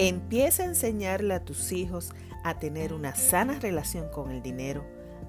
Empieza 0.00 0.62
a 0.62 0.66
enseñarle 0.66 1.34
a 1.34 1.44
tus 1.44 1.72
hijos 1.72 2.12
a 2.44 2.60
tener 2.60 2.92
una 2.92 3.16
sana 3.16 3.58
relación 3.58 4.08
con 4.10 4.30
el 4.30 4.42
dinero, 4.42 4.84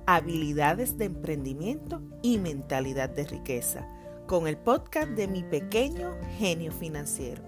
habilidades 0.06 0.96
de 1.00 1.06
emprendimiento 1.06 2.04
y 2.22 2.38
mentalidad 2.38 3.10
de 3.10 3.26
riqueza, 3.26 3.88
con 4.28 4.48
el 4.48 4.58
podcast 4.58 5.10
de 5.10 5.28
mi 5.28 5.42
pequeño 5.42 6.16
genio 6.38 6.72
financiero. 6.72 7.42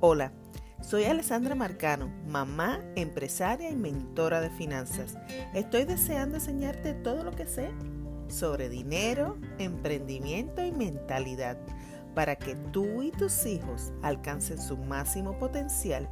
Hola, 0.00 0.34
soy 0.82 1.04
Alessandra 1.04 1.54
Marcano, 1.54 2.12
mamá, 2.26 2.80
empresaria 2.94 3.70
y 3.70 3.76
mentora 3.76 4.42
de 4.42 4.50
finanzas. 4.50 5.16
Estoy 5.54 5.84
deseando 5.84 6.36
enseñarte 6.36 6.92
todo 6.92 7.24
lo 7.24 7.30
que 7.30 7.46
sé 7.46 7.70
sobre 8.28 8.68
dinero, 8.68 9.38
emprendimiento 9.58 10.62
y 10.62 10.72
mentalidad 10.72 11.56
para 12.14 12.36
que 12.36 12.54
tú 12.54 13.02
y 13.02 13.12
tus 13.12 13.46
hijos 13.46 13.92
alcancen 14.02 14.60
su 14.60 14.76
máximo 14.76 15.38
potencial 15.38 16.08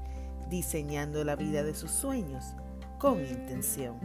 diseñando 0.48 1.24
la 1.24 1.36
vida 1.36 1.62
de 1.62 1.74
sus 1.74 1.90
sueños 1.90 2.44
con 2.98 3.20
intención. 3.24 3.98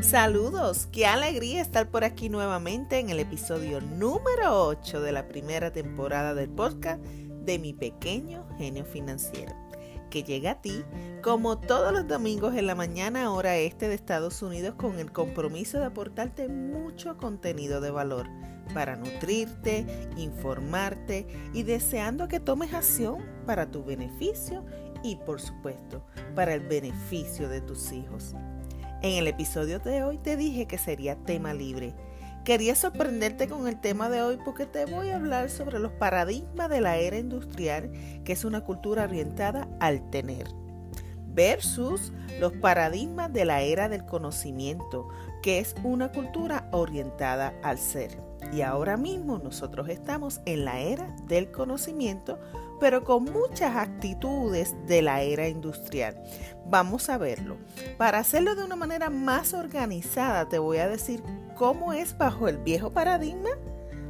Saludos, 0.00 0.88
qué 0.90 1.06
alegría 1.06 1.60
estar 1.60 1.90
por 1.90 2.02
aquí 2.02 2.30
nuevamente 2.30 2.98
en 2.98 3.10
el 3.10 3.20
episodio 3.20 3.80
número 3.80 4.66
8 4.66 5.02
de 5.02 5.12
la 5.12 5.28
primera 5.28 5.70
temporada 5.70 6.34
del 6.34 6.48
podcast 6.48 7.02
de 7.02 7.58
mi 7.58 7.74
pequeño 7.74 8.46
genio 8.56 8.86
financiero 8.86 9.67
que 10.10 10.22
llega 10.22 10.52
a 10.52 10.60
ti 10.60 10.84
como 11.22 11.58
todos 11.58 11.92
los 11.92 12.06
domingos 12.06 12.54
en 12.54 12.66
la 12.66 12.74
mañana 12.74 13.32
hora 13.32 13.56
este 13.56 13.88
de 13.88 13.94
Estados 13.94 14.42
Unidos 14.42 14.74
con 14.76 14.98
el 14.98 15.12
compromiso 15.12 15.78
de 15.78 15.86
aportarte 15.86 16.48
mucho 16.48 17.16
contenido 17.16 17.80
de 17.80 17.90
valor 17.90 18.26
para 18.74 18.96
nutrirte, 18.96 19.86
informarte 20.16 21.26
y 21.52 21.62
deseando 21.62 22.28
que 22.28 22.40
tomes 22.40 22.74
acción 22.74 23.24
para 23.46 23.70
tu 23.70 23.84
beneficio 23.84 24.64
y 25.02 25.16
por 25.16 25.40
supuesto 25.40 26.04
para 26.34 26.54
el 26.54 26.60
beneficio 26.60 27.48
de 27.48 27.60
tus 27.60 27.92
hijos. 27.92 28.34
En 29.00 29.16
el 29.16 29.28
episodio 29.28 29.78
de 29.78 30.02
hoy 30.02 30.18
te 30.18 30.36
dije 30.36 30.66
que 30.66 30.76
sería 30.76 31.16
tema 31.16 31.54
libre 31.54 31.94
Quería 32.48 32.74
sorprenderte 32.74 33.46
con 33.46 33.68
el 33.68 33.78
tema 33.78 34.08
de 34.08 34.22
hoy 34.22 34.38
porque 34.42 34.64
te 34.64 34.86
voy 34.86 35.10
a 35.10 35.16
hablar 35.16 35.50
sobre 35.50 35.78
los 35.78 35.92
paradigmas 35.92 36.70
de 36.70 36.80
la 36.80 36.96
era 36.96 37.18
industrial, 37.18 37.92
que 38.24 38.32
es 38.32 38.42
una 38.42 38.62
cultura 38.62 39.04
orientada 39.04 39.68
al 39.80 40.08
tener, 40.08 40.48
versus 41.26 42.10
los 42.40 42.54
paradigmas 42.54 43.30
de 43.34 43.44
la 43.44 43.60
era 43.60 43.90
del 43.90 44.06
conocimiento, 44.06 45.10
que 45.42 45.58
es 45.58 45.74
una 45.82 46.10
cultura 46.10 46.70
orientada 46.72 47.52
al 47.62 47.76
ser. 47.76 48.18
Y 48.50 48.62
ahora 48.62 48.96
mismo 48.96 49.36
nosotros 49.36 49.90
estamos 49.90 50.40
en 50.46 50.64
la 50.64 50.80
era 50.80 51.14
del 51.26 51.50
conocimiento, 51.50 52.38
pero 52.80 53.04
con 53.04 53.24
muchas 53.24 53.76
actitudes 53.76 54.74
de 54.86 55.02
la 55.02 55.20
era 55.20 55.48
industrial. 55.48 56.18
Vamos 56.64 57.10
a 57.10 57.18
verlo. 57.18 57.58
Para 57.98 58.20
hacerlo 58.20 58.54
de 58.54 58.64
una 58.64 58.76
manera 58.76 59.10
más 59.10 59.52
organizada, 59.52 60.48
te 60.48 60.58
voy 60.58 60.78
a 60.78 60.88
decir 60.88 61.22
cómo 61.58 61.92
es 61.92 62.16
bajo 62.16 62.48
el 62.48 62.58
viejo 62.58 62.92
paradigma 62.92 63.50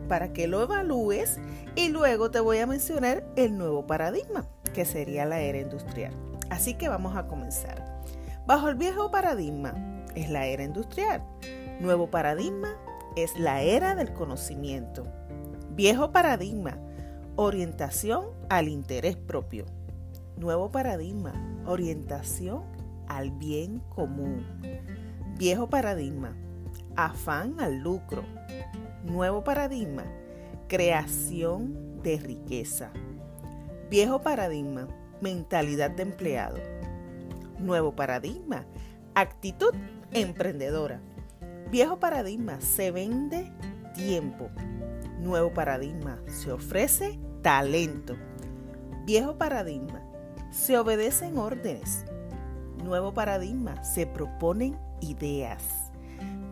para 0.06 0.32
que 0.32 0.46
lo 0.46 0.62
evalúes 0.62 1.38
y 1.74 1.88
luego 1.88 2.30
te 2.30 2.40
voy 2.40 2.58
a 2.58 2.66
mencionar 2.66 3.24
el 3.36 3.56
nuevo 3.56 3.86
paradigma, 3.86 4.46
que 4.74 4.84
sería 4.84 5.24
la 5.24 5.40
era 5.40 5.58
industrial. 5.58 6.12
Así 6.50 6.74
que 6.74 6.88
vamos 6.88 7.16
a 7.16 7.26
comenzar. 7.26 8.02
Bajo 8.46 8.68
el 8.68 8.74
viejo 8.74 9.10
paradigma 9.10 9.74
es 10.14 10.28
la 10.30 10.46
era 10.46 10.62
industrial. 10.62 11.22
Nuevo 11.80 12.10
paradigma 12.10 12.76
es 13.16 13.38
la 13.38 13.62
era 13.62 13.94
del 13.94 14.12
conocimiento. 14.12 15.04
Viejo 15.70 16.12
paradigma 16.12 16.78
orientación 17.36 18.26
al 18.50 18.68
interés 18.68 19.16
propio. 19.16 19.64
Nuevo 20.36 20.70
paradigma, 20.70 21.32
orientación 21.66 22.62
al 23.06 23.30
bien 23.30 23.80
común. 23.94 24.44
Viejo 25.38 25.68
paradigma, 25.68 26.36
afán 26.98 27.60
al 27.60 27.78
lucro. 27.78 28.24
Nuevo 29.04 29.44
paradigma, 29.44 30.04
creación 30.66 32.02
de 32.02 32.18
riqueza. 32.18 32.90
Viejo 33.88 34.20
paradigma, 34.20 34.88
mentalidad 35.20 35.92
de 35.92 36.02
empleado. 36.02 36.58
Nuevo 37.60 37.94
paradigma, 37.94 38.66
actitud 39.14 39.72
emprendedora. 40.12 41.00
Viejo 41.70 42.00
paradigma, 42.00 42.60
se 42.60 42.90
vende 42.90 43.50
tiempo. 43.94 44.50
Nuevo 45.20 45.54
paradigma, 45.54 46.18
se 46.26 46.50
ofrece 46.50 47.18
talento. 47.42 48.16
Viejo 49.06 49.38
paradigma. 49.38 50.02
Se 50.50 50.78
obedecen 50.78 51.38
órdenes. 51.38 52.04
Nuevo 52.82 53.14
paradigma. 53.14 53.82
Se 53.84 54.06
proponen 54.06 54.76
ideas. 55.00 55.87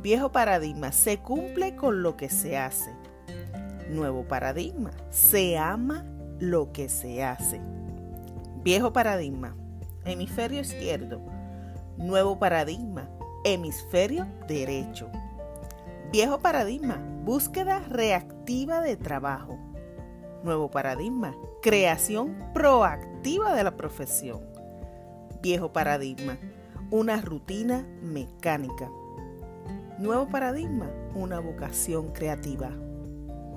Viejo 0.03 0.33
paradigma. 0.33 0.93
Se 0.93 1.19
cumple 1.19 1.77
con 1.77 2.03
lo 2.03 2.17
que 2.17 2.29
se 2.29 2.57
hace. 2.57 2.93
Nuevo 3.91 4.25
paradigma. 4.25 4.91
Se 5.11 5.59
ama 5.59 6.05
lo 6.39 6.73
que 6.73 6.89
se 6.89 7.25
hace. 7.25 7.61
Viejo 8.63 8.93
paradigma. 8.93 9.57
Hemisferio 10.05 10.61
izquierdo. 10.61 11.21
Nuevo 11.97 12.39
paradigma. 12.39 13.09
Hemisferio 13.45 14.27
derecho. 14.49 15.11
Viejo 16.13 16.41
paradigma. 16.41 17.01
Búsqueda 17.25 17.81
reactiva 17.89 18.81
de 18.81 18.97
trabajo. 18.97 19.59
Nuevo 20.43 20.71
paradigma. 20.71 21.35
Creación 21.63 22.37
proactiva 22.55 23.55
de 23.55 23.65
la 23.65 23.77
profesión. 23.77 24.41
Viejo 25.43 25.73
paradigma. 25.73 26.39
Una 26.91 27.21
rutina 27.21 27.87
mecánica. 28.03 28.89
Nuevo 29.99 30.29
paradigma. 30.29 30.91
Una 31.15 31.41
vocación 31.41 32.13
creativa. 32.13 32.71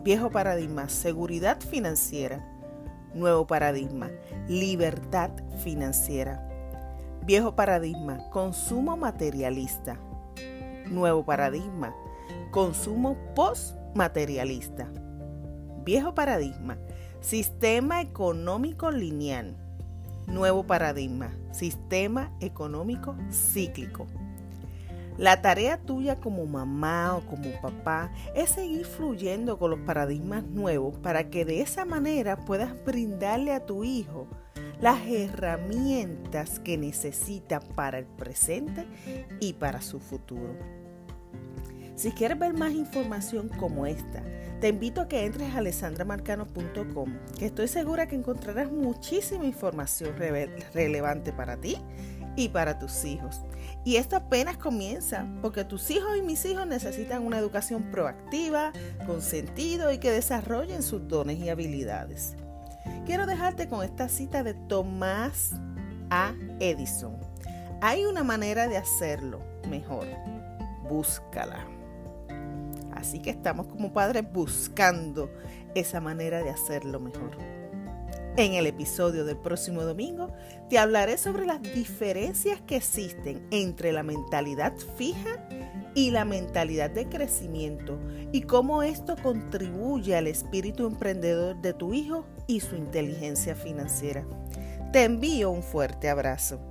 Viejo 0.03 0.29
paradigma. 0.29 0.87
Seguridad 0.89 1.59
financiera. 1.59 2.45
Nuevo 3.13 3.45
paradigma. 3.45 4.09
Libertad 4.47 5.31
financiera. 5.63 6.47
Viejo 7.25 7.55
paradigma. 7.55 8.29
Consumo 8.29 8.95
materialista. 8.95 9.99
Nuevo 10.87 11.25
paradigma. 11.25 11.93
Consumo 12.51 13.17
postmaterialista. 13.35 14.89
Viejo 15.85 16.13
paradigma, 16.13 16.77
sistema 17.19 18.01
económico 18.01 18.91
lineal. 18.91 19.55
Nuevo 20.27 20.63
paradigma, 20.67 21.31
sistema 21.51 22.31
económico 22.41 23.15
cíclico. 23.31 24.05
La 25.19 25.41
tarea 25.41 25.77
tuya 25.77 26.15
como 26.21 26.45
mamá 26.45 27.17
o 27.17 27.25
como 27.25 27.51
papá 27.59 28.09
es 28.33 28.51
seguir 28.51 28.85
fluyendo 28.85 29.59
con 29.59 29.71
los 29.71 29.81
paradigmas 29.81 30.45
nuevos 30.45 30.97
para 30.99 31.29
que 31.29 31.43
de 31.43 31.59
esa 31.59 31.83
manera 31.83 32.45
puedas 32.45 32.73
brindarle 32.85 33.51
a 33.51 33.65
tu 33.65 33.83
hijo 33.83 34.29
las 34.79 35.05
herramientas 35.05 36.61
que 36.61 36.77
necesita 36.77 37.59
para 37.59 37.99
el 37.99 38.05
presente 38.05 38.85
y 39.41 39.51
para 39.51 39.81
su 39.81 39.99
futuro. 39.99 40.55
Si 41.95 42.11
quieres 42.11 42.39
ver 42.39 42.53
más 42.53 42.71
información 42.71 43.49
como 43.49 43.85
esta, 43.85 44.23
te 44.61 44.69
invito 44.69 45.01
a 45.01 45.09
que 45.09 45.25
entres 45.25 45.53
a 45.53 45.57
alessandramarcano.com, 45.57 47.13
que 47.37 47.47
estoy 47.47 47.67
segura 47.67 48.07
que 48.07 48.15
encontrarás 48.15 48.71
muchísima 48.71 49.43
información 49.43 50.15
relevante 50.73 51.33
para 51.33 51.57
ti 51.57 51.77
y 52.35 52.49
para 52.49 52.79
tus 52.79 53.05
hijos. 53.05 53.41
Y 53.83 53.95
esto 53.95 54.15
apenas 54.15 54.57
comienza, 54.57 55.25
porque 55.41 55.63
tus 55.63 55.89
hijos 55.89 56.17
y 56.17 56.21
mis 56.21 56.43
hijos 56.45 56.67
necesitan 56.67 57.25
una 57.25 57.37
educación 57.37 57.91
proactiva, 57.91 58.71
con 59.05 59.21
sentido 59.21 59.91
y 59.91 59.97
que 59.99 60.11
desarrollen 60.11 60.83
sus 60.83 61.07
dones 61.07 61.37
y 61.39 61.49
habilidades. 61.49 62.35
Quiero 63.05 63.25
dejarte 63.25 63.67
con 63.67 63.83
esta 63.83 64.09
cita 64.09 64.43
de 64.43 64.53
Tomás 64.53 65.53
A. 66.09 66.33
Edison. 66.59 67.17
Hay 67.81 68.05
una 68.05 68.23
manera 68.23 68.67
de 68.67 68.77
hacerlo 68.77 69.41
mejor. 69.69 70.05
Búscala. 70.89 71.65
Así 72.93 73.19
que 73.19 73.29
estamos 73.29 73.67
como 73.67 73.93
padres 73.93 74.25
buscando 74.31 75.29
esa 75.73 76.01
manera 76.01 76.43
de 76.43 76.49
hacerlo 76.49 76.99
mejor. 76.99 77.58
En 78.39 78.53
el 78.53 78.67
episodio 78.67 79.25
del 79.25 79.35
próximo 79.35 79.83
domingo 79.83 80.31
te 80.69 80.79
hablaré 80.79 81.17
sobre 81.17 81.45
las 81.45 81.61
diferencias 81.61 82.61
que 82.61 82.77
existen 82.77 83.45
entre 83.51 83.91
la 83.91 84.01
mentalidad 84.01 84.71
fija 84.95 85.45
y 85.93 86.11
la 86.11 86.23
mentalidad 86.23 86.89
de 86.89 87.09
crecimiento 87.09 87.99
y 88.31 88.43
cómo 88.43 88.81
esto 88.81 89.17
contribuye 89.21 90.15
al 90.15 90.27
espíritu 90.27 90.87
emprendedor 90.87 91.61
de 91.61 91.73
tu 91.73 91.93
hijo 91.93 92.25
y 92.47 92.61
su 92.61 92.77
inteligencia 92.77 93.55
financiera. 93.55 94.25
Te 94.93 95.03
envío 95.03 95.51
un 95.51 95.61
fuerte 95.61 96.07
abrazo. 96.07 96.61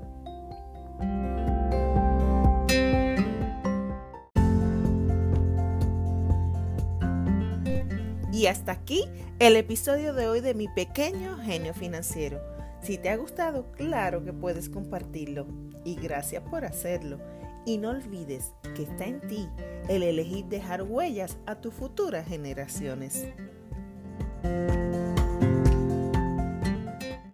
Y 8.33 8.47
hasta 8.47 8.73
aquí 8.73 9.05
el 9.39 9.57
episodio 9.57 10.13
de 10.13 10.29
hoy 10.29 10.41
de 10.41 10.55
mi 10.55 10.69
pequeño 10.69 11.39
genio 11.39 11.73
financiero. 11.73 12.41
Si 12.83 12.99
te 12.99 13.11
ha 13.11 13.17
gustado, 13.17 13.73
claro 13.73 14.25
que 14.25 14.33
puedes 14.33 14.69
compartirlo. 14.69 15.47
Y 15.85 15.97
gracias 15.97 16.43
por 16.43 16.65
hacerlo. 16.65 17.19
Y 17.65 17.79
no 17.79 17.91
olvides 17.91 18.53
que 18.75 18.83
está 18.83 19.07
en 19.07 19.21
ti 19.27 19.49
el 19.89 20.03
elegir 20.03 20.45
dejar 20.47 20.83
huellas 20.83 21.39
a 21.47 21.57
tus 21.57 21.75
futuras 21.75 22.27
generaciones. 22.27 23.27